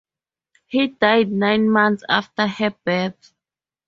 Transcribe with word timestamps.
He 0.65 0.87
died 0.87 1.31
nine 1.31 1.69
months 1.69 2.03
after 2.09 2.47
her 2.47 2.71
birth. 2.83 3.33